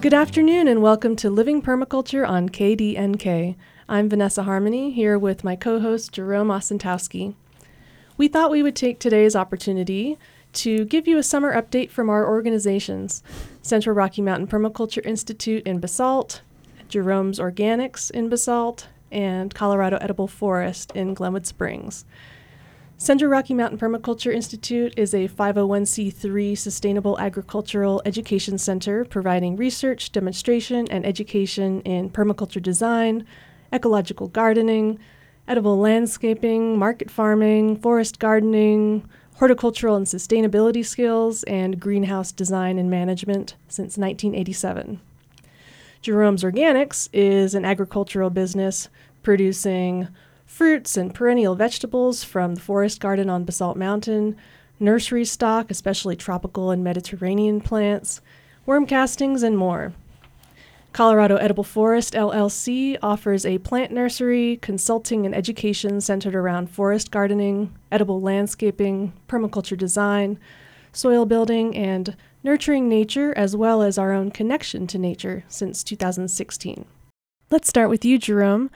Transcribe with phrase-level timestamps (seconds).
[0.00, 3.54] Good afternoon and welcome to Living Permaculture on KDNK.
[3.86, 7.34] I'm Vanessa Harmony here with my co host Jerome Osentowski.
[8.16, 10.16] We thought we would take today's opportunity
[10.54, 13.22] to give you a summer update from our organizations
[13.60, 16.40] Central Rocky Mountain Permaculture Institute in Basalt,
[16.88, 22.06] Jerome's Organics in Basalt, and Colorado Edible Forest in Glenwood Springs.
[23.02, 30.86] Central Rocky Mountain Permaculture Institute is a 501c3 sustainable agricultural education center providing research, demonstration,
[30.90, 33.24] and education in permaculture design,
[33.72, 34.98] ecological gardening,
[35.48, 43.54] edible landscaping, market farming, forest gardening, horticultural and sustainability skills, and greenhouse design and management
[43.66, 45.00] since 1987.
[46.02, 48.90] Jerome's Organics is an agricultural business
[49.22, 50.06] producing
[50.50, 54.36] fruits and perennial vegetables from the forest garden on Basalt Mountain,
[54.80, 58.20] nursery stock, especially tropical and Mediterranean plants,
[58.66, 59.92] worm castings, and more.
[60.92, 67.72] Colorado Edible Forest LLC offers a plant nursery, consulting, and education centered around forest gardening,
[67.92, 70.36] edible landscaping, permaculture design,
[70.92, 76.84] soil building, and nurturing nature, as well as our own connection to nature since 2016.
[77.50, 78.68] Let's start with you, Jerome.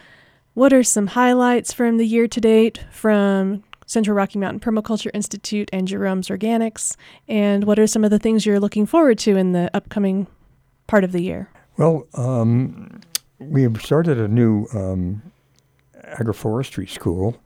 [0.55, 5.69] What are some highlights from the year to date from Central Rocky Mountain Permaculture Institute
[5.73, 6.95] and Jerome's Organics?
[7.27, 10.29] And what are some of the things you're looking forward to in the upcoming
[10.87, 11.51] part of the year?
[11.77, 13.01] Well, um,
[13.41, 15.23] we have started a new um,
[16.05, 17.37] agroforestry school,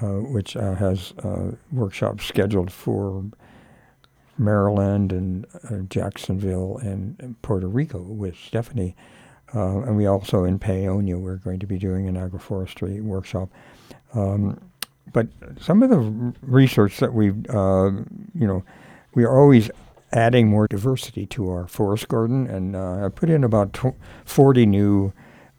[0.00, 3.24] uh, which uh, has uh, workshops scheduled for
[4.38, 8.94] Maryland and uh, Jacksonville and, and Puerto Rico with Stephanie.
[9.56, 13.48] Uh, and we also in Paonia, we're going to be doing an agroforestry workshop.
[14.12, 14.60] Um,
[15.12, 17.90] but some of the research that we've, uh,
[18.34, 18.62] you know,
[19.14, 19.70] we are always
[20.12, 24.66] adding more diversity to our forest garden, and uh, I put in about tw- 40
[24.66, 25.12] new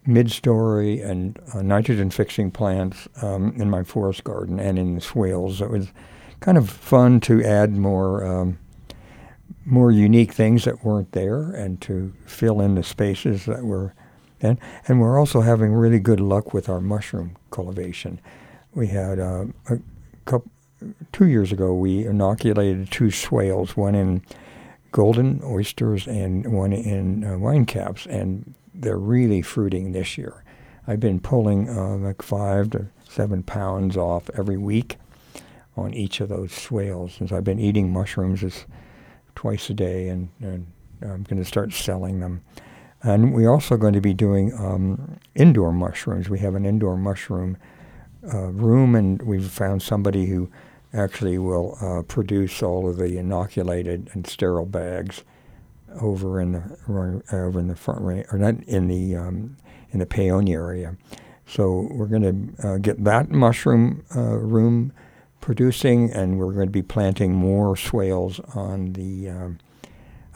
[0.06, 5.60] mid-story and uh, nitrogen-fixing plants um, in my forest garden and in the swales.
[5.60, 5.88] It was
[6.38, 8.24] kind of fun to add more.
[8.24, 8.58] Um,
[9.68, 13.94] more unique things that weren't there and to fill in the spaces that were
[14.40, 18.20] and and we're also having really good luck with our mushroom cultivation.
[18.74, 19.78] We had uh, a
[20.24, 20.50] couple
[21.12, 24.22] two years ago we inoculated two swales, one in
[24.92, 30.44] golden oysters and one in uh, wine caps, and they're really fruiting this year.
[30.86, 34.96] I've been pulling uh, like five to seven pounds off every week
[35.76, 38.66] on each of those swales since I've been eating mushrooms.
[39.34, 40.66] Twice a day, and, and
[41.00, 42.42] I'm going to start selling them.
[43.02, 46.28] And we're also going to be doing um, indoor mushrooms.
[46.28, 47.56] We have an indoor mushroom
[48.32, 50.50] uh, room, and we've found somebody who
[50.92, 55.22] actually will uh, produce all of the inoculated and sterile bags
[56.00, 59.56] over in the over in the front range, or not in the um,
[59.90, 60.96] in the Paonia area.
[61.46, 64.92] So we're going to uh, get that mushroom uh, room
[65.40, 69.58] producing, and we're going to be planting more swales on the um,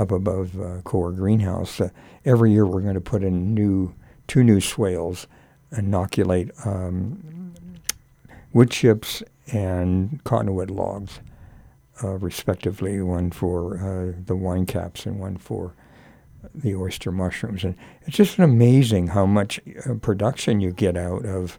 [0.02, 1.80] up above uh, core greenhouse.
[1.80, 1.88] Uh,
[2.24, 3.94] every year, we're going to put in new
[4.26, 5.26] two new swales,
[5.76, 7.54] inoculate um,
[8.52, 11.20] wood chips and cottonwood logs,
[12.02, 13.00] uh, respectively.
[13.00, 15.74] One for uh, the wine caps and one for
[16.54, 21.58] the oyster mushrooms, and it's just amazing how much uh, production you get out of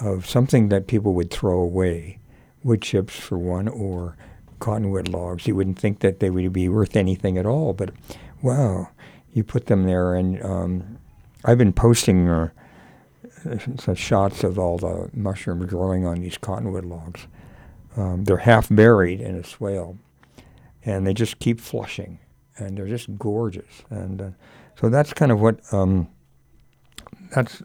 [0.00, 2.18] of something that people would throw away
[2.64, 4.16] wood chips for one or
[4.64, 5.46] cottonwood logs.
[5.46, 7.90] You wouldn't think that they would be worth anything at all, but
[8.40, 8.88] wow,
[9.30, 10.98] you put them there, and um,
[11.44, 12.48] I've been posting uh,
[13.78, 17.26] some shots of all the mushrooms growing on these cottonwood logs.
[17.98, 19.98] Um, they're half buried in a swale,
[20.82, 22.18] and they just keep flushing,
[22.56, 23.82] and they're just gorgeous.
[23.90, 24.30] And uh,
[24.80, 26.08] so that's kind of what um,
[27.34, 27.62] that's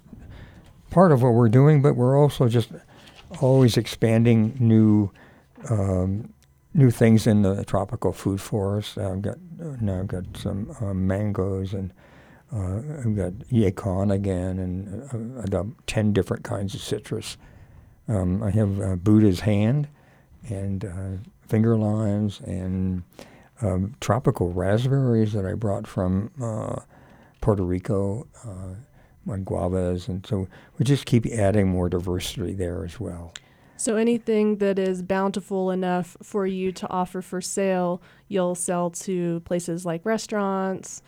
[0.90, 2.72] part of what we're doing, but we're also just
[3.40, 5.12] always expanding new
[5.70, 6.34] um,
[6.80, 8.98] new things in the tropical food forest.
[8.98, 9.38] I've got
[9.82, 11.94] now I've got some uh, mangoes and
[12.52, 15.04] uh, I've got yacon again, and
[15.38, 17.38] uh, I've got ten different kinds of citrus.
[18.08, 19.88] Um, I have uh, Buddha's hand
[20.50, 23.04] and uh, finger limes and
[23.62, 26.80] um, tropical raspberries that I brought from uh,
[27.42, 28.26] Puerto Rico
[29.28, 30.48] on guavas, and so
[30.80, 33.32] we just keep adding more diversity there as well.
[33.80, 39.40] So anything that is bountiful enough for you to offer for sale, you'll sell to
[39.46, 41.02] places like restaurants.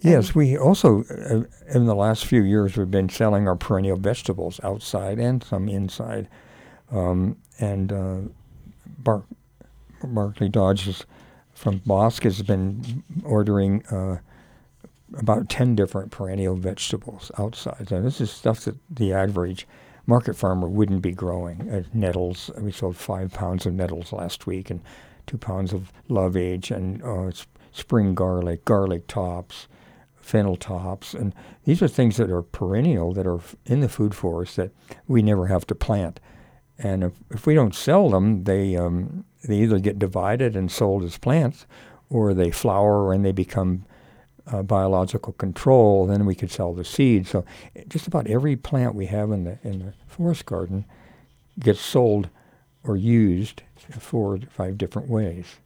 [0.00, 4.58] Yes, we also uh, in the last few years we've been selling our perennial vegetables
[4.64, 6.26] outside and some inside,
[6.90, 8.18] um, and uh,
[8.98, 9.22] Bar-
[10.02, 11.04] Barclay Dodge
[11.54, 13.86] from Bosq has been ordering.
[13.86, 14.18] Uh,
[15.16, 17.92] about 10 different perennial vegetables outside.
[17.92, 19.64] And this is stuff that the average
[20.06, 21.68] market farmer wouldn't be growing.
[21.70, 24.80] Uh, nettles, we sold five pounds of nettles last week and
[25.26, 27.30] two pounds of lovage and uh,
[27.72, 29.66] spring garlic, garlic tops,
[30.14, 31.14] fennel tops.
[31.14, 34.72] And these are things that are perennial, that are in the food forest that
[35.06, 36.20] we never have to plant.
[36.78, 41.02] And if, if we don't sell them, they, um, they either get divided and sold
[41.04, 41.66] as plants
[42.10, 43.84] or they flower and they become
[44.46, 47.26] uh, biological control, then we could sell the seed.
[47.26, 47.44] So
[47.88, 50.84] just about every plant we have in the in the forest garden
[51.58, 52.28] gets sold
[52.84, 53.62] or used
[53.98, 55.56] four or five different ways.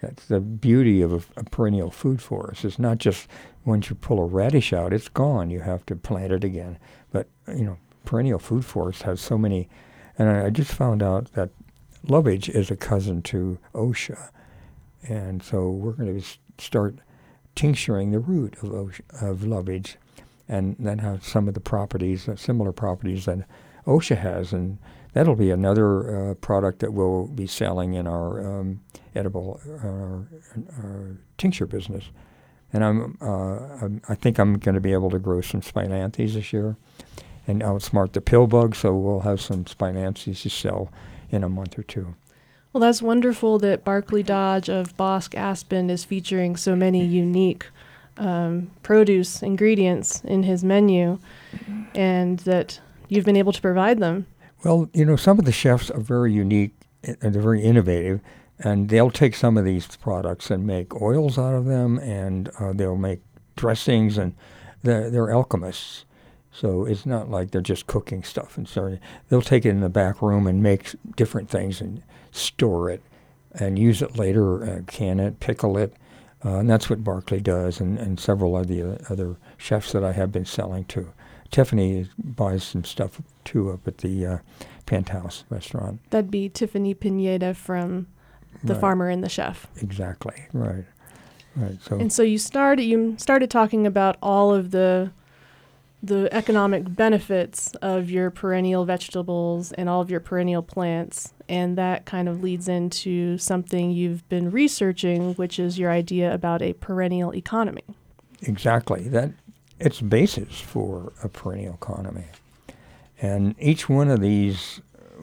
[0.00, 2.64] That's the beauty of a, a, perennial food forest.
[2.64, 3.26] It's not just
[3.64, 5.50] once you pull a radish out, it's gone.
[5.50, 6.78] You have to plant it again.
[7.10, 9.68] But you know, perennial food forest has so many.
[10.16, 11.50] And I, I just found out that
[12.08, 14.30] lovage is a cousin to osha,
[15.08, 16.26] and so we're going to
[16.58, 16.96] start
[17.58, 19.96] tincturing the root of, of lovage,
[20.48, 23.40] and that has some of the properties, uh, similar properties that
[23.84, 24.78] osha has, and
[25.12, 28.80] that'll be another uh, product that we'll be selling in our um,
[29.16, 32.04] edible uh, tincture business.
[32.72, 36.34] And I'm, uh, I'm, i think I'm going to be able to grow some spilanthes
[36.34, 36.76] this year,
[37.48, 40.92] and outsmart the pill bug, so we'll have some spilanthes to sell
[41.30, 42.14] in a month or two.
[42.72, 47.66] Well, that's wonderful that Barclay Dodge of Bosq Aspen is featuring so many unique
[48.18, 51.18] um, produce ingredients in his menu
[51.94, 54.26] and that you've been able to provide them.
[54.64, 56.72] Well, you know, some of the chefs are very unique
[57.04, 58.20] and they're very innovative,
[58.58, 62.72] and they'll take some of these products and make oils out of them, and uh,
[62.72, 63.20] they'll make
[63.54, 64.34] dressings, and
[64.82, 66.04] they're, they're alchemists.
[66.58, 69.88] So it's not like they're just cooking stuff and so they'll take it in the
[69.88, 72.02] back room and make different things and
[72.32, 73.02] store it
[73.52, 75.94] and use it later, uh, can it, pickle it.
[76.44, 80.12] Uh, and that's what Barclay does, and, and several of the other chefs that I
[80.12, 81.12] have been selling to.
[81.50, 84.38] Tiffany buys some stuff too up at the uh,
[84.86, 86.00] Penthouse restaurant.
[86.10, 88.06] That'd be Tiffany Pineda from
[88.62, 88.80] The right.
[88.80, 89.66] Farmer and the Chef.
[89.80, 90.84] Exactly, right.
[91.56, 91.78] Right.
[91.82, 95.10] So and so you started you started talking about all of the
[96.02, 101.32] the economic benefits of your perennial vegetables and all of your perennial plants.
[101.48, 106.62] And that kind of leads into something you've been researching, which is your idea about
[106.62, 107.84] a perennial economy.
[108.42, 109.08] Exactly.
[109.08, 109.32] That
[109.80, 112.26] it's basis for a perennial economy.
[113.20, 114.80] And each one of these,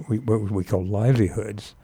[0.10, 1.76] we, what we call livelihoods,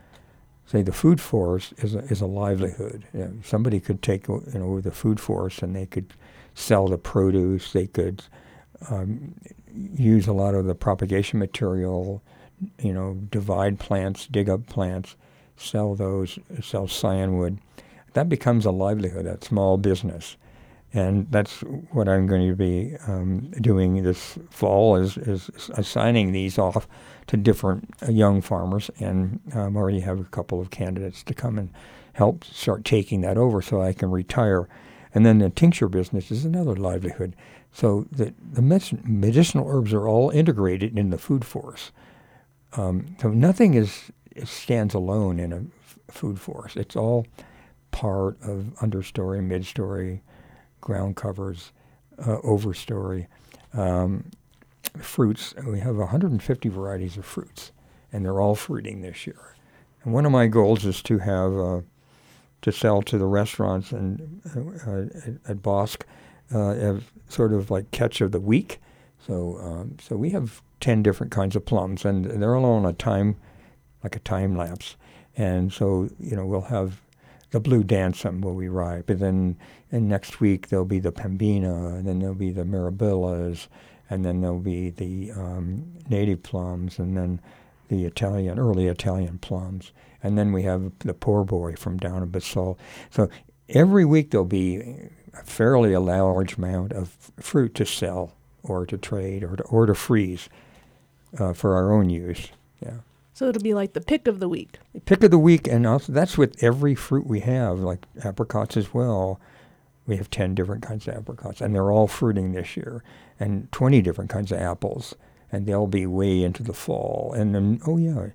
[0.66, 3.06] say the food forest is a, is a livelihood.
[3.14, 6.14] You know, somebody could take you know the food forest and they could
[6.56, 7.72] sell the produce.
[7.72, 8.24] They could
[8.90, 9.36] um,
[9.74, 12.22] use a lot of the propagation material,
[12.80, 15.16] you know, divide plants, dig up plants,
[15.56, 17.58] sell those, sell scionwood.
[18.14, 20.38] That becomes a livelihood, that small business.
[20.94, 21.62] And that's
[21.92, 26.86] what I'm going to be um, doing this fall is, is assigning these off
[27.28, 28.92] to different uh, young farmers.
[29.00, 31.70] And um, already have a couple of candidates to come and
[32.14, 34.68] help start taking that over so I can retire.
[35.14, 37.36] And then the tincture business is another livelihood.
[37.72, 41.92] So the, the medicinal herbs are all integrated in the food forest.
[42.74, 44.12] Um, so nothing is
[44.46, 46.78] stands alone in a f- food forest.
[46.78, 47.28] It's all
[47.92, 50.22] part of understory, midstory,
[50.80, 51.72] ground covers,
[52.20, 53.28] uh, overstory.
[53.74, 54.32] Um,
[54.98, 57.72] fruits, we have 150 varieties of fruits,
[58.12, 59.56] and they're all fruiting this year.
[60.04, 61.82] And one of my goals is to have uh,
[62.62, 66.04] to sell to the restaurants and uh, at, at Bosq
[66.54, 68.80] uh, sort of like catch of the week.
[69.26, 72.94] So um, so we have ten different kinds of plums, and they're all on a
[72.94, 73.36] time,
[74.04, 74.96] like a time lapse.
[75.38, 77.02] And so you know we'll have
[77.52, 79.58] the blue damson will be ripe, and then
[79.92, 83.68] and next week there'll be the pembina, and then there'll be the mirabillas,
[84.10, 87.40] and then there'll be the um, native plums, and then
[87.90, 89.92] the Italian early Italian plums,
[90.24, 92.80] and then we have the poor boy from down in Basalt.
[93.10, 93.30] So
[93.70, 97.10] every week there'll be a fairly large amount of
[97.40, 98.34] fruit to sell
[98.64, 100.50] or to trade or to, or to freeze
[101.40, 102.50] uh, for our own use.
[102.80, 102.98] Yeah.
[103.34, 104.78] So it'll be like the pick of the week.
[105.06, 108.94] Pick of the week, and also that's with every fruit we have, like apricots as
[108.94, 109.40] well.
[110.06, 113.04] We have 10 different kinds of apricots, and they're all fruiting this year,
[113.40, 115.16] and 20 different kinds of apples,
[115.52, 117.34] and they'll be way into the fall.
[117.36, 118.28] And then, oh, yeah,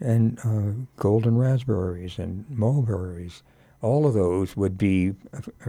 [0.00, 3.42] and uh, golden raspberries and mulberries
[3.84, 5.12] all of those would be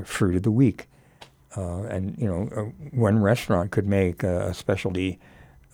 [0.04, 0.88] fruit of the week.
[1.58, 5.20] Uh, and you know, uh, one restaurant could make a, a specialty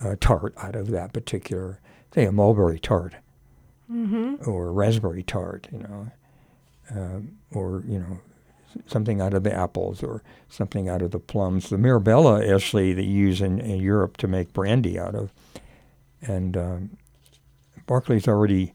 [0.00, 1.80] uh, tart out of that particular,
[2.14, 3.14] say, a mulberry tart
[3.90, 4.48] mm-hmm.
[4.48, 6.10] or a raspberry tart, you know,
[6.90, 8.20] um, or you know,
[8.86, 11.68] something out of the apples or something out of the plums.
[11.68, 15.32] The Mirabella, actually, they use in, in Europe to make brandy out of.
[16.20, 16.96] And um,
[17.86, 18.72] Barclay's already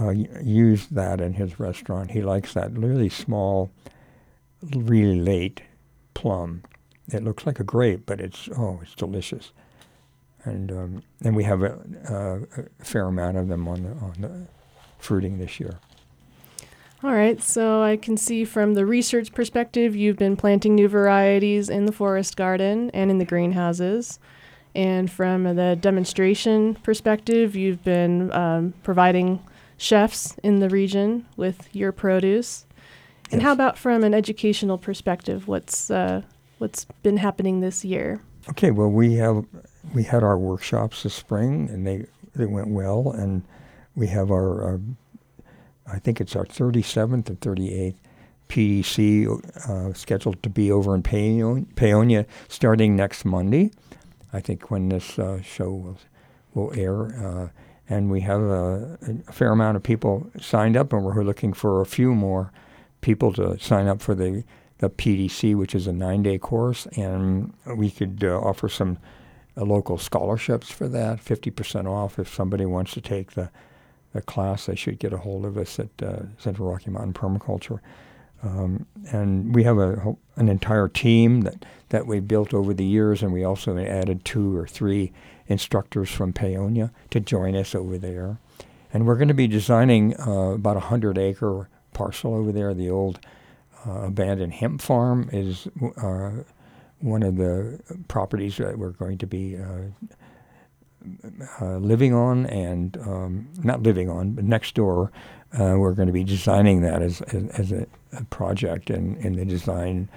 [0.00, 2.10] uh, used that in his restaurant.
[2.10, 3.70] He likes that really small,
[4.62, 5.62] really late
[6.14, 6.62] plum.
[7.12, 9.52] It looks like a grape, but it's oh, it's delicious.
[10.44, 11.78] And um, and we have a,
[12.08, 14.46] a, fair amount of them on the on the
[14.98, 15.78] fruiting this year.
[17.02, 21.70] All right, so I can see from the research perspective, you've been planting new varieties
[21.70, 24.18] in the forest garden and in the greenhouses.
[24.74, 29.42] And from the demonstration perspective, you've been um, providing
[29.80, 32.66] chefs in the region with your produce.
[33.32, 33.46] And yes.
[33.46, 35.48] how about from an educational perspective?
[35.48, 36.22] What's uh,
[36.58, 38.20] what's been happening this year?
[38.50, 39.46] Okay, well we have
[39.94, 43.42] we had our workshops this spring, and they they went well, and
[43.94, 44.80] we have our, our
[45.86, 47.96] I think it's our 37th and 38th
[48.48, 53.70] PDC uh, scheduled to be over in Paonia starting next Monday.
[54.32, 55.98] I think when this uh, show will,
[56.54, 57.50] will air.
[57.90, 61.80] And we have a, a, fair amount of people signed up, and we're looking for
[61.80, 62.52] a few more
[63.00, 64.44] people to sign up for the,
[64.78, 66.86] the PDC, which is a nine day course.
[66.96, 68.96] And we could uh, offer some
[69.56, 73.50] uh, local scholarships for that, 50% off if somebody wants to take the
[74.14, 77.80] a class, they should get a hold of us at uh, Central Rocky Mountain Permaculture.
[78.42, 83.22] Um, and we have a, an entire team that, that we built over the years,
[83.22, 85.12] and we also added two or three
[85.50, 88.38] instructors from Paonia to join us over there.
[88.92, 92.72] And we're going to be designing uh, about a 100 acre parcel over there.
[92.72, 93.20] The old
[93.86, 96.44] uh, abandoned hemp farm is uh,
[97.00, 99.88] one of the properties that we're going to be uh,
[101.60, 105.10] uh, living on and um, not living on, but next door.
[105.52, 109.34] Uh, we're going to be designing that as, as, as a, a, project in, in
[109.34, 110.08] the design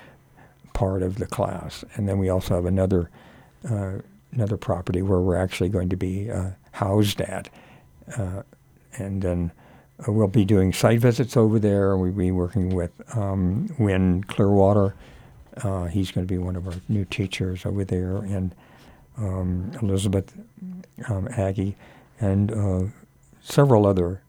[0.74, 1.84] part of the class.
[1.96, 3.10] And then we also have another
[4.34, 7.50] another property where we're actually going to be uh, housed at.
[8.18, 8.44] Uh,
[8.98, 9.52] and then
[10.00, 11.98] uh, we'll be doing site visits over there.
[11.98, 14.96] We'll be working with um, Win Clearwater.
[15.92, 18.18] he's going to be one of our new teachers over there.
[18.18, 18.54] And
[19.18, 20.34] um, Elizabeth
[21.08, 21.76] um, Aggie,
[22.20, 22.84] and uh,
[23.42, 24.22] several other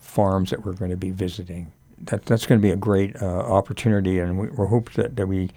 [0.00, 1.72] farms that we're going to be visiting.
[1.98, 5.26] That, that's going to be a great uh, opportunity, and we, we hope that, that
[5.26, 5.50] we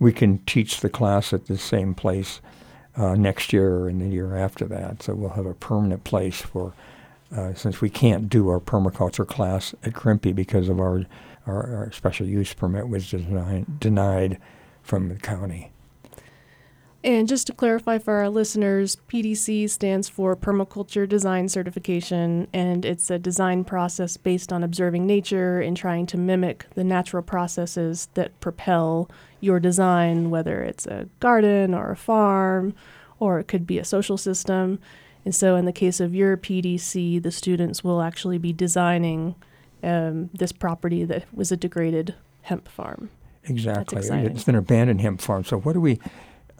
[0.00, 2.40] we can teach the class at the same place
[2.96, 5.02] uh, next year and the year after that.
[5.02, 6.72] So we'll have a permanent place for,
[7.34, 11.04] uh, since we can't do our permaculture class at Crimpy because of our,
[11.46, 14.38] our, our special use permit was denied, denied
[14.82, 15.73] from the county.
[17.04, 23.10] And just to clarify for our listeners, PDC stands for Permaculture Design Certification, and it's
[23.10, 28.40] a design process based on observing nature and trying to mimic the natural processes that
[28.40, 32.74] propel your design, whether it's a garden or a farm,
[33.20, 34.78] or it could be a social system.
[35.26, 39.34] And so, in the case of your PDC, the students will actually be designing
[39.82, 43.10] um, this property that was a degraded hemp farm.
[43.44, 43.98] Exactly.
[43.98, 45.44] It's an abandoned hemp farm.
[45.44, 46.00] So, what do we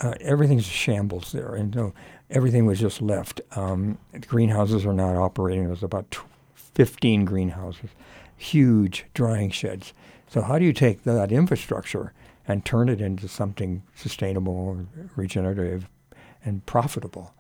[0.01, 1.93] uh, everything's a shambles there, and
[2.31, 3.41] everything was just left.
[3.57, 5.67] Um, greenhouses are not operating.
[5.67, 6.17] There's about
[6.55, 7.91] 15 greenhouses,
[8.37, 9.93] huge drying sheds.
[10.29, 12.13] So how do you take that infrastructure
[12.47, 15.89] and turn it into something sustainable, regenerative,
[16.45, 17.33] and profitable?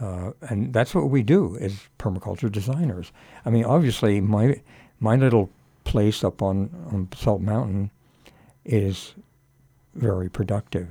[0.00, 3.12] Uh, and that's what we do as permaculture designers.
[3.44, 4.60] I mean, obviously, my
[4.98, 5.50] my little
[5.84, 7.90] place up on, on Salt Mountain
[8.64, 9.14] is
[9.94, 10.88] very productive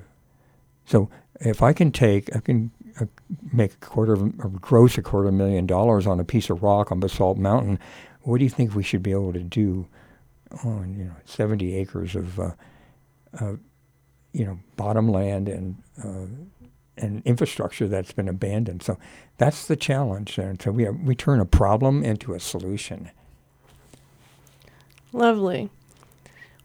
[0.85, 1.09] so
[1.39, 3.05] if I can take, I can uh,
[3.51, 6.49] make a quarter of, or gross a quarter of a million dollars on a piece
[6.49, 7.79] of rock on Basalt Mountain,
[8.21, 9.87] what do you think we should be able to do
[10.63, 12.51] on you know 70 acres of uh,
[13.39, 13.53] uh,
[14.31, 16.27] you know bottom land and uh,
[16.95, 18.83] and infrastructure that's been abandoned?
[18.83, 18.97] So
[19.37, 23.09] that's the challenge, and so we have, we turn a problem into a solution.
[25.11, 25.69] Lovely.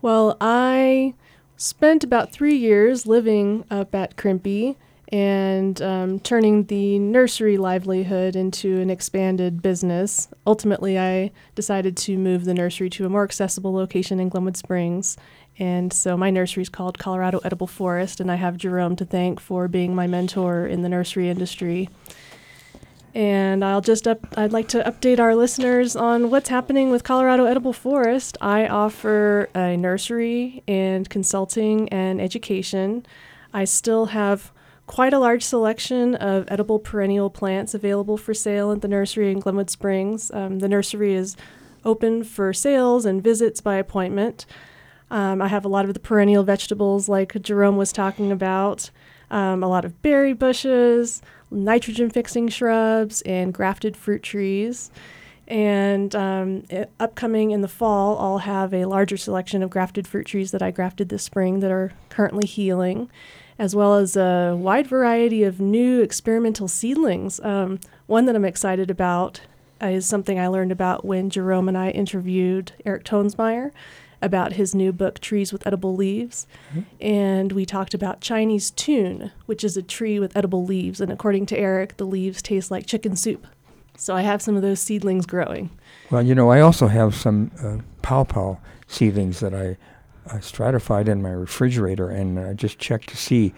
[0.01, 1.15] Well, I
[1.59, 4.77] spent about three years living up at Crimpy
[5.11, 10.29] and um, turning the nursery livelihood into an expanded business.
[10.47, 15.17] Ultimately, I decided to move the nursery to a more accessible location in Glenwood Springs.
[15.59, 19.41] And so my nursery is called Colorado Edible Forest, and I have Jerome to thank
[19.41, 21.89] for being my mentor in the nursery industry.
[23.15, 27.47] And I'll just up, I'd like to update our listeners on what's happening with Colorado
[27.47, 28.37] Edible Forest.
[28.41, 33.07] I offer a nursery and consulting and education.
[33.53, 34.53] I still have
[34.87, 39.41] quite a large selection of edible perennial plants available for sale at the nursery in
[39.41, 40.31] Glenwood Springs.
[40.33, 41.37] Um, the nursery is
[41.85, 44.47] open for sales and visits by appointment.
[45.11, 48.91] Um, I have a lot of the perennial vegetables, like Jerome was talking about,
[49.31, 54.91] um, a lot of berry bushes, nitrogen fixing shrubs, and grafted fruit trees.
[55.47, 60.27] And um, it, upcoming in the fall, I'll have a larger selection of grafted fruit
[60.27, 63.09] trees that I grafted this spring that are currently healing,
[63.59, 67.41] as well as a wide variety of new experimental seedlings.
[67.41, 69.41] Um, one that I'm excited about
[69.81, 73.73] is something I learned about when Jerome and I interviewed Eric Toensmeier
[74.21, 76.47] about his new book, Trees with Edible Leaves.
[76.71, 76.81] Mm-hmm.
[77.01, 81.01] And we talked about Chinese toon, which is a tree with edible leaves.
[81.01, 83.47] And according to Eric, the leaves taste like chicken soup.
[83.97, 85.71] So I have some of those seedlings growing.
[86.11, 88.57] Well, you know, I also have some uh, pawpaw
[88.87, 89.77] seedlings that I
[90.31, 93.53] uh, stratified in my refrigerator, and I just checked to see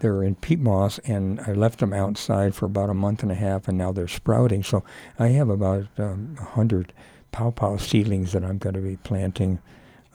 [0.00, 3.34] they're in peat moss, and I left them outside for about a month and a
[3.34, 4.62] half, and now they're sprouting.
[4.62, 4.82] So
[5.18, 6.92] I have about um, 100
[7.32, 9.60] pawpaw seedlings that I'm going to be planting.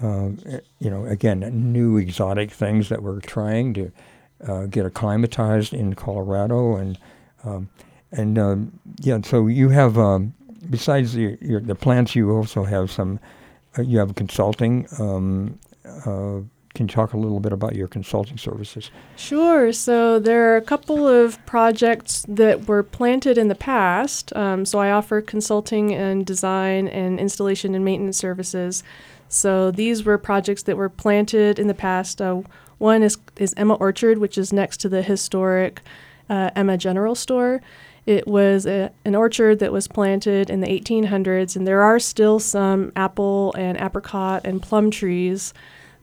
[0.02, 0.30] Uh,
[0.80, 1.40] you know, again,
[1.72, 3.92] new exotic things that we're trying to
[4.46, 6.98] uh, get acclimatized in Colorado, and
[7.44, 7.70] um,
[8.12, 10.34] and um, yeah, so you have um,
[10.70, 13.20] besides the your, the plants, you also have some.
[13.78, 14.88] Uh, you have consulting.
[15.00, 16.40] Um, uh,
[16.76, 18.92] can you talk a little bit about your consulting services?
[19.16, 19.72] Sure.
[19.72, 24.36] So there are a couple of projects that were planted in the past.
[24.36, 28.84] Um, so I offer consulting and design and installation and maintenance services.
[29.28, 32.22] So these were projects that were planted in the past.
[32.22, 32.42] Uh,
[32.78, 35.82] one is is Emma Orchard, which is next to the historic
[36.30, 37.62] uh, Emma General Store.
[38.06, 42.40] It was a, an orchard that was planted in the 1800s, and there are still
[42.40, 45.54] some apple and apricot and plum trees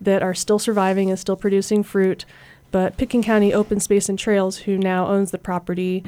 [0.00, 2.24] that are still surviving and still producing fruit.
[2.72, 6.02] But Pitkin County Open Space and Trails, who now owns the property,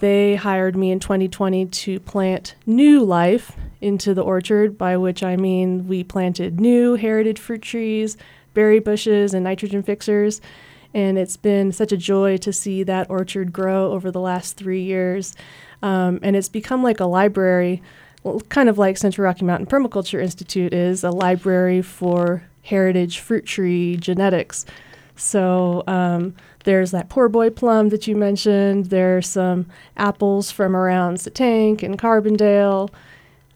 [0.00, 5.36] they hired me in 2020 to plant new life into the orchard, by which I
[5.36, 8.16] mean we planted new heritage fruit trees,
[8.54, 10.40] berry bushes, and nitrogen fixers.
[10.92, 14.82] And it's been such a joy to see that orchard grow over the last three
[14.82, 15.34] years.
[15.82, 17.82] Um, and it's become like a library,
[18.24, 23.44] well, kind of like Central Rocky Mountain Permaculture Institute is a library for heritage fruit
[23.44, 24.64] tree genetics.
[25.16, 28.86] So um, there's that poor boy plum that you mentioned.
[28.86, 32.90] There's some apples from around Tank and Carbondale.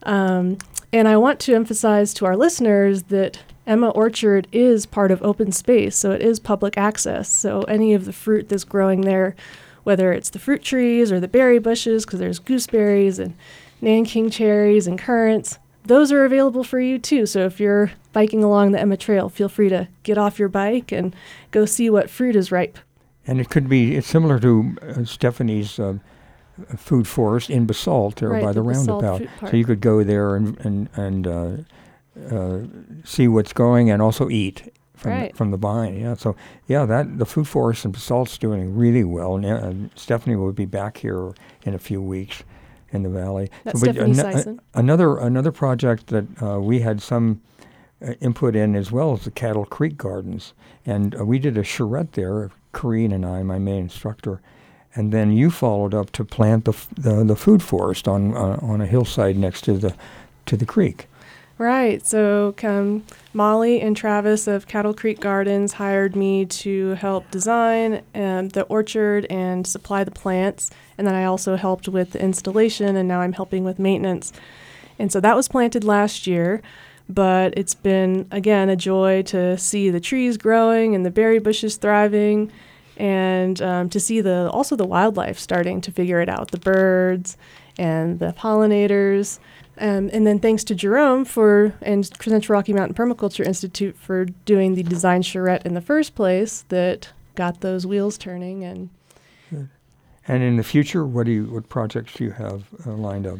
[0.03, 0.57] Um,
[0.91, 5.51] and I want to emphasize to our listeners that Emma Orchard is part of open
[5.51, 7.29] space, so it is public access.
[7.29, 9.35] So any of the fruit that's growing there,
[9.83, 13.35] whether it's the fruit trees or the berry bushes, because there's gooseberries and
[13.81, 15.57] Nanking cherries and currants,
[15.89, 17.25] those are available for you too.
[17.25, 20.91] So if you're biking along the Emma Trail, feel free to get off your bike
[20.91, 21.15] and
[21.51, 22.77] go see what fruit is ripe.
[23.25, 25.95] And it could be it's similar to uh, Stephanie's uh,
[26.77, 29.23] food forest in Basalt there right, by the, the roundabout.
[29.41, 31.51] So you could go there and and and uh,
[32.31, 32.59] uh,
[33.03, 35.31] see what's going and also eat from right.
[35.31, 35.99] the, from the vine.
[35.99, 36.13] Yeah.
[36.13, 36.35] So
[36.67, 39.35] yeah, that the food forest in Basalt's doing really well.
[39.35, 42.43] And uh, Stephanie will be back here in a few weeks
[42.91, 43.49] in the valley.
[43.63, 47.41] That's so, Stephanie an- another another project that uh, we had some
[48.01, 50.53] uh, input in as well as the Cattle Creek Gardens,
[50.85, 52.51] and uh, we did a charrette there.
[52.71, 54.41] Corrine and I, my main instructor,
[54.95, 58.59] and then you followed up to plant the f- the, the, food forest on uh,
[58.61, 59.95] on a hillside next to the
[60.45, 61.08] to the creek.
[61.59, 62.07] Right.
[62.07, 68.47] So um, Molly and Travis of Cattle Creek Gardens hired me to help design um,
[68.47, 70.71] the orchard and supply the plants.
[70.97, 74.31] And then I also helped with the installation, and now I'm helping with maintenance.
[74.97, 76.61] And so that was planted last year.
[77.09, 81.75] But it's been, again, a joy to see the trees growing and the berry bushes
[81.75, 82.53] thriving
[82.95, 87.37] and um, to see the also the wildlife starting to figure it out the birds
[87.77, 89.39] and the pollinators
[89.79, 94.75] um, and then thanks to Jerome for and Central Rocky Mountain Permaculture Institute for doing
[94.75, 98.89] the design charrette in the first place that got those wheels turning and.
[100.27, 103.39] And in the future, what do you what projects do you have uh, lined up?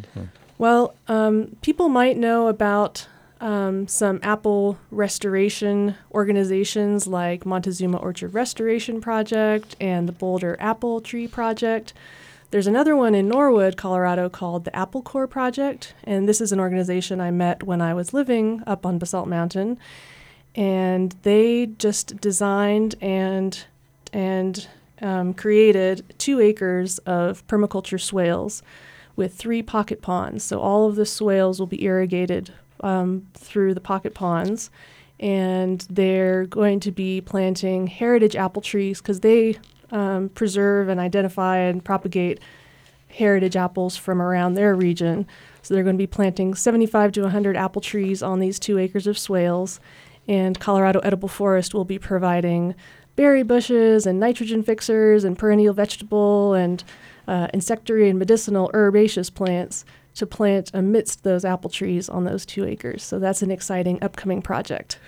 [0.57, 3.05] Well, um, people might know about
[3.41, 11.27] um, some apple restoration organizations like Montezuma Orchard Restoration Project and the Boulder Apple Tree
[11.27, 11.93] Project.
[12.51, 16.59] There's another one in Norwood, Colorado called the Apple Core Project, and this is an
[16.59, 19.77] organization I met when I was living up on Basalt Mountain.
[20.55, 23.65] And they just designed and
[24.11, 24.67] and
[24.99, 28.63] um, created two acres of permaculture swales
[29.15, 30.43] with three pocket ponds.
[30.43, 34.71] So all of the swales will be irrigated um, through the pocket ponds,
[35.19, 39.59] and they're going to be planting heritage apple trees because they
[39.91, 42.39] um, preserve and identify and propagate
[43.09, 45.27] heritage apples from around their region.
[45.61, 49.07] So they're going to be planting 75 to 100 apple trees on these two acres
[49.07, 49.79] of swales.
[50.27, 52.75] And Colorado Edible Forest will be providing
[53.15, 56.83] berry bushes and nitrogen fixers and perennial vegetable and
[57.27, 62.65] uh, insectary and medicinal herbaceous plants to plant amidst those apple trees on those two
[62.65, 63.03] acres.
[63.03, 64.99] So that's an exciting upcoming project.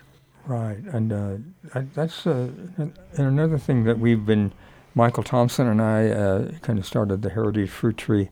[0.46, 4.54] Right, and uh, that's uh, and another thing that we've been.
[4.94, 8.30] Michael Thompson and I uh, kind of started the Heritage Fruit Tree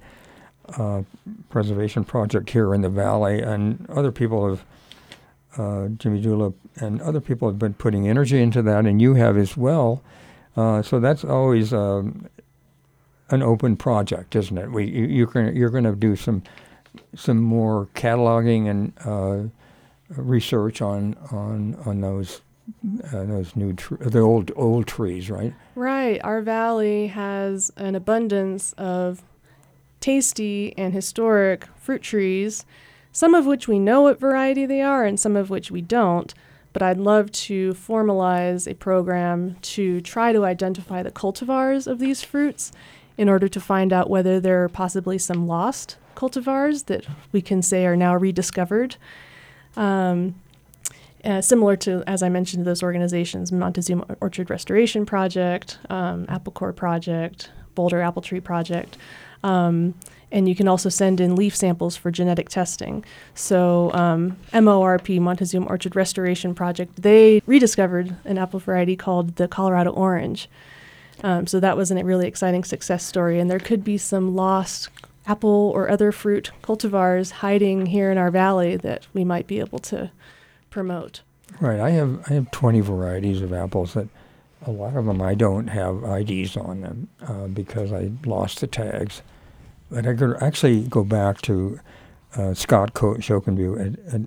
[0.78, 1.04] uh,
[1.50, 4.66] Preservation Project here in the valley, and other people have.
[5.58, 9.36] Uh, Jimmy Julep and other people have been putting energy into that, and you have
[9.36, 10.04] as well.
[10.56, 12.30] Uh, so that's always um,
[13.30, 14.72] an open project, isn't it?
[14.72, 16.44] We you, you're going you're going to do some
[17.16, 19.50] some more cataloging and uh,
[20.22, 22.42] research on on on those
[23.14, 25.54] uh, those new the old old trees, right?
[25.76, 26.20] Right.
[26.24, 29.24] Our valley has an abundance of
[30.00, 32.66] tasty and historic fruit trees,
[33.12, 36.34] some of which we know what variety they are, and some of which we don't.
[36.72, 42.24] But I'd love to formalize a program to try to identify the cultivars of these
[42.24, 42.72] fruits
[43.18, 47.62] in order to find out whether there are possibly some lost cultivars that we can
[47.62, 48.98] say are now rediscovered.
[49.76, 50.36] Um,
[51.24, 56.74] uh, similar to, as I mentioned, those organizations, Montezuma Orchard Restoration Project, um, Apple Core
[56.74, 58.98] Project, Boulder Apple Tree Project.
[59.44, 59.96] Um,
[60.32, 63.04] and you can also send in leaf samples for genetic testing.
[63.34, 69.92] So, um, MORP, Montezuma Orchard Restoration Project, they rediscovered an apple variety called the Colorado
[69.92, 70.48] Orange.
[71.24, 73.40] Um, so, that was a really exciting success story.
[73.40, 74.90] And there could be some lost
[75.26, 79.80] apple or other fruit cultivars hiding here in our valley that we might be able
[79.80, 80.12] to
[80.70, 81.22] promote.
[81.60, 81.80] Right.
[81.80, 84.08] I have I have 20 varieties of apples that
[84.66, 88.68] a lot of them I don't have IDs on them uh, because I lost the
[88.68, 89.22] tags.
[89.90, 91.80] But I could actually go back to
[92.36, 94.22] uh, Scott Co- Schokenview at, at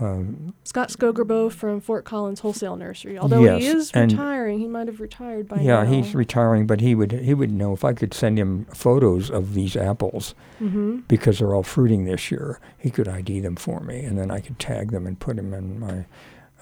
[0.00, 3.18] um, Scott Skogerboe from Fort Collins Wholesale Nursery.
[3.18, 5.90] Although yes, he is retiring, he might have retired by yeah, now.
[5.90, 9.28] Yeah, he's retiring, but he would he would know if I could send him photos
[9.30, 10.98] of these apples mm-hmm.
[11.08, 12.60] because they're all fruiting this year.
[12.78, 15.52] He could ID them for me, and then I could tag them and put them
[15.52, 16.04] in my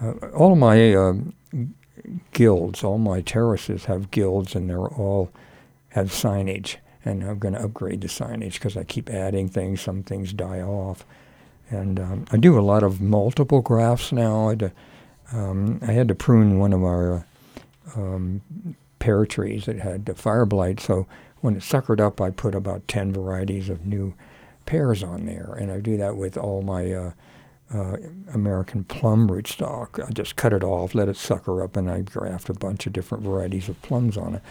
[0.01, 1.35] uh, all my um,
[2.33, 2.83] guilds.
[2.83, 5.31] All my terraces have guilds, and they're all
[5.91, 6.77] have signage.
[7.05, 9.81] And I'm going to upgrade the signage because I keep adding things.
[9.81, 11.05] Some things die off.
[11.71, 14.51] And um, I do a lot of multiple grafts now.
[14.51, 14.71] I
[15.33, 17.27] um, I had to prune one of our
[17.97, 18.41] um,
[18.99, 20.81] pear trees that had fire blight.
[20.81, 21.07] So
[21.41, 24.15] when it suckered up, I put about 10 varieties of new
[24.67, 25.57] pears on there.
[25.59, 27.13] And I do that with all my uh,
[27.73, 27.97] uh,
[28.33, 30.05] American plum rootstock.
[30.05, 32.93] I just cut it off, let it sucker up, and I graft a bunch of
[32.93, 34.43] different varieties of plums on it.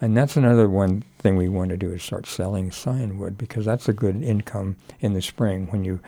[0.00, 2.72] And that's another one thing we want to do is start selling
[3.18, 6.00] wood because that's a good income in the spring when you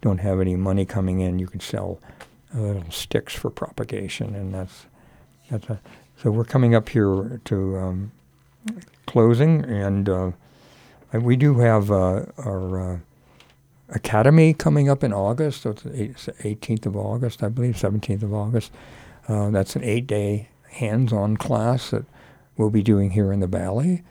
[0.00, 2.00] don't have any money coming in, you can sell
[2.54, 4.86] uh, little sticks for propagation, and that's
[5.50, 5.80] that's a,
[6.22, 8.12] so we're coming up here to um,
[9.06, 10.30] closing, and uh,
[11.12, 12.98] we do have uh, our uh,
[13.88, 15.62] academy coming up in August.
[15.62, 18.70] So it's the 18th of August, I believe, 17th of August.
[19.28, 22.04] Uh, that's an eight-day hands-on class that
[22.56, 24.02] we'll be doing here in the valley,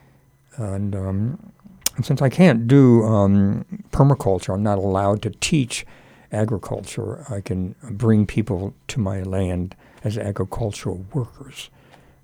[0.57, 1.51] and um,
[1.99, 5.85] and since I can't do um, permaculture, I'm not allowed to teach
[6.31, 7.25] agriculture.
[7.29, 11.69] I can bring people to my land as agricultural workers,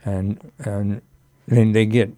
[0.06, 1.02] and and
[1.46, 2.14] then they get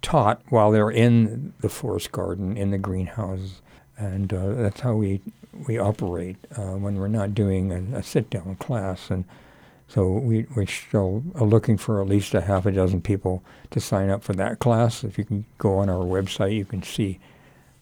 [0.00, 3.60] taught while they're in the forest garden, in the greenhouses,
[3.98, 5.20] and uh, that's how we
[5.68, 9.26] we operate uh, when we're not doing a, a sit-down class and
[9.88, 13.78] so we, we still are looking for at least a half a dozen people to
[13.80, 15.04] sign up for that class.
[15.04, 17.20] If you can go on our website, you can see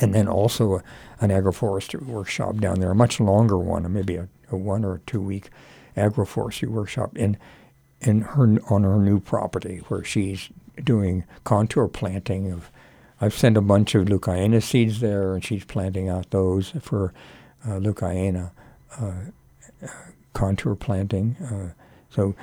[0.01, 0.83] and then also a,
[1.21, 5.21] an agroforestry workshop down there, a much longer one, maybe a, a one or two
[5.21, 5.49] week
[5.95, 7.15] agroforestry workshop.
[7.15, 7.37] In
[8.01, 10.49] in her on her new property where she's
[10.83, 12.69] doing contour planting of.
[13.21, 17.13] I've sent a bunch of leucaena seeds there, and she's planting out those for
[17.65, 18.51] uh, leucaena
[18.97, 19.11] uh,
[20.33, 21.35] contour planting.
[21.35, 21.73] Uh,
[22.09, 22.33] so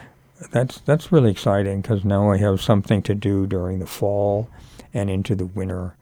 [0.51, 4.51] that's that's really exciting because now I have something to do during the fall
[4.93, 5.95] and into the winter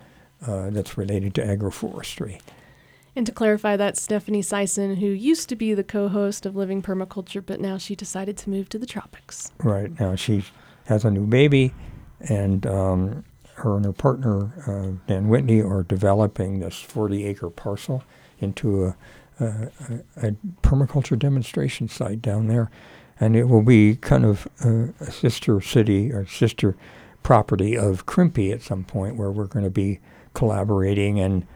[0.46, 2.40] uh, that's related to agroforestry.
[3.16, 6.82] And to clarify, that's Stephanie Syson, who used to be the co host of Living
[6.82, 9.52] Permaculture, but now she decided to move to the tropics.
[9.58, 9.98] Right.
[10.00, 10.44] Now she
[10.86, 11.72] has a new baby,
[12.28, 13.24] and um,
[13.54, 18.02] her and her partner, uh, Dan Whitney, are developing this 40 acre parcel
[18.40, 18.96] into a,
[19.38, 22.70] a, a, a, permaculture demonstration site down there.
[23.20, 26.76] And it will be kind of a, a sister city or sister
[27.22, 30.00] property of Crimpy at some point where we're going to be
[30.34, 31.46] collaborating and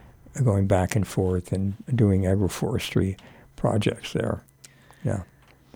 [0.45, 3.19] going back and forth and doing agroforestry
[3.57, 4.43] projects there.
[5.05, 5.23] Yeah.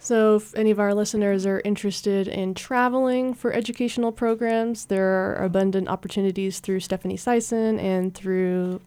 [0.00, 5.44] So, if any of our listeners are interested in traveling for educational programs, there are
[5.44, 8.80] abundant opportunities through Stephanie Syson and through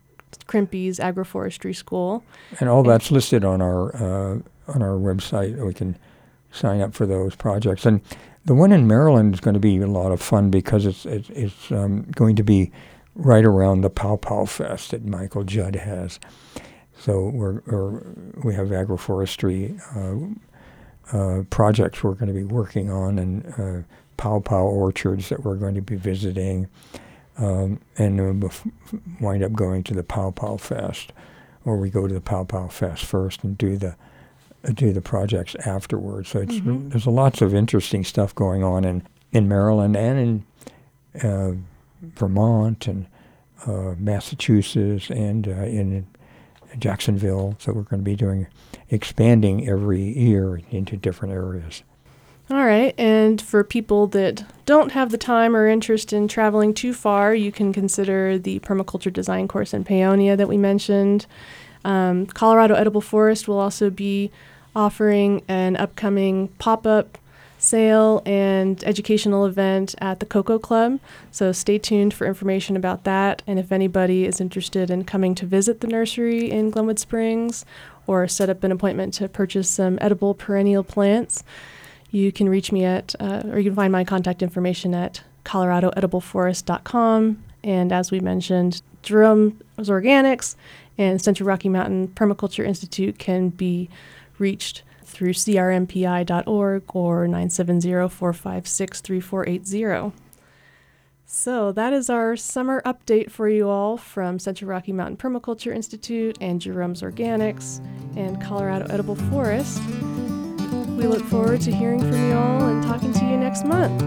[0.48, 2.24] Crimpy's Agroforestry School.
[2.60, 5.56] And all that's listed on our uh, on our website.
[5.66, 5.98] We can
[6.52, 7.86] sign up for those projects.
[7.86, 8.02] And
[8.46, 11.30] the one in Maryland is going to be a lot of fun because it's it's,
[11.30, 12.72] it's um, going to be
[13.16, 16.20] right around the Pow Pow Fest that Michael Judd has.
[16.98, 18.02] So we're, we're
[18.44, 23.84] we have agroforestry uh, uh, projects we're going to be working on and uh,
[24.18, 26.68] Pow Pow orchards that we're going to be visiting,
[27.38, 28.52] um, and we'll
[29.20, 31.12] wind up going to the Pow Pow Fest,
[31.66, 33.96] or we go to the Pow Pow Fest first and do the
[34.74, 36.30] do the projects afterwards.
[36.30, 36.90] So mm-hmm.
[36.90, 40.46] there's lots of interesting stuff going on in in Maryland and
[41.22, 41.56] in uh,
[42.02, 43.08] Vermont and
[43.66, 46.08] uh, Massachusetts and uh, in
[46.78, 47.56] Jacksonville.
[47.60, 48.48] So we're going to be doing
[48.90, 51.84] expanding every year into different areas.
[52.48, 56.94] All right, and for people that don't have the time or interest in traveling too
[56.94, 61.26] far, you can consider the permaculture design course in Paonia that we mentioned.
[61.84, 64.32] Um, Colorado Edible Forest will also be
[64.76, 67.18] offering an upcoming pop up
[67.66, 71.00] sale and educational event at the Cocoa Club.
[71.32, 73.42] So stay tuned for information about that.
[73.48, 77.66] And if anybody is interested in coming to visit the nursery in Glenwood Springs
[78.08, 81.44] or set up an appointment to purchase some edible perennial plants,
[82.12, 87.44] you can reach me at, uh, or you can find my contact information at coloradoedibleforest.com.
[87.64, 90.56] And as we mentioned, Jerome's Organics
[90.98, 93.90] and Central Rocky Mountain Permaculture Institute can be
[94.38, 94.84] reached
[95.16, 100.12] through crmpi.org or 970-456-3480.
[101.26, 106.38] So that is our summer update for you all from Central Rocky Mountain Permaculture Institute
[106.42, 107.80] and Jerome's Organics
[108.18, 109.82] and Colorado Edible Forest.
[110.98, 114.02] We look forward to hearing from you all and talking to you next month.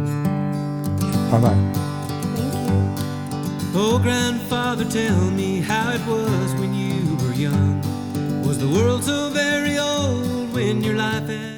[1.30, 1.56] Bye bye.
[2.36, 2.58] Thank you.
[3.74, 7.80] Oh, grandfather, tell me how it was when you were young.
[8.46, 10.38] Was the world so very old?
[10.58, 11.57] When your life